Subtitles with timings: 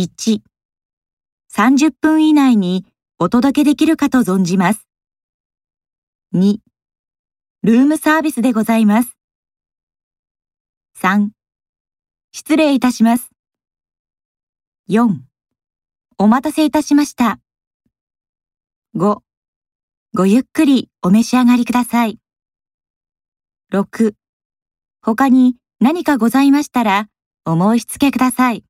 [0.00, 0.42] 1、
[1.52, 2.86] 30分以内に
[3.18, 4.86] お届けできるかと存じます。
[6.34, 6.58] 2、
[7.64, 9.16] ルームサービスでございます。
[10.98, 11.30] 3、
[12.30, 13.30] 失礼いたします。
[14.88, 15.18] 4、
[16.18, 17.40] お待たせいたしました。
[18.94, 19.18] 5、
[20.14, 22.20] ごゆっくりお召し上がりください。
[23.72, 24.12] 6、
[25.02, 27.08] 他に何かございましたら
[27.44, 28.64] お申し付けください。